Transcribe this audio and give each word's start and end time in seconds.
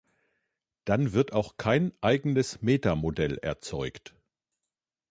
Dann 0.85 1.13
wird 1.13 1.31
auch 1.33 1.57
kein 1.57 1.93
eigenes 2.01 2.63
Metamodell 2.63 3.37
erzeugt. 3.37 4.15